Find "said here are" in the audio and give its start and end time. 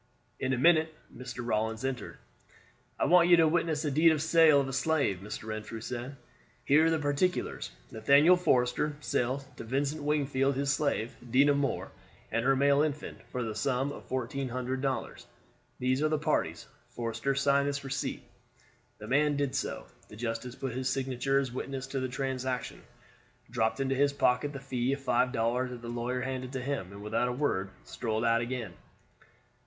5.79-6.89